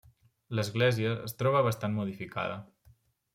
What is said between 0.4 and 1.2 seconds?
L'església